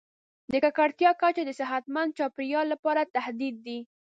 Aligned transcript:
د 0.51 0.53
ککړتیا 0.63 1.11
کچه 1.21 1.43
د 1.45 1.51
صحتمند 1.59 2.15
چاپیریال 2.17 2.65
لپاره 2.73 3.01
تهدید 3.15 3.55
دی. 3.65 3.79